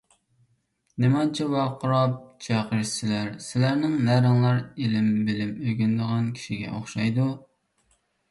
نېمانچە 1.03 1.45
ۋارقىراپ- 1.55 2.13
جارقىرىشىسىلەر! 2.45 3.29
سىلەرنىڭ 3.47 3.93
نەرىڭلار 4.09 4.59
ئىلىم- 4.85 5.11
بىلىم 5.29 5.53
ئۆگىنىدىغان 5.67 6.33
كىشىگە 6.39 6.73
ئوخشايدۇ؟! 6.79 7.29